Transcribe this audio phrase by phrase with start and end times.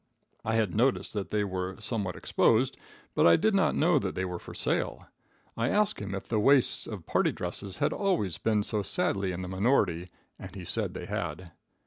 [0.43, 2.75] I had noticed that they were somewhat exposed,
[3.13, 5.05] but I did not know that they were for sale.
[5.55, 9.43] I asked him if the waists of party dresses had always been so sadly in
[9.43, 10.09] the minority,
[10.39, 11.51] and he said they had.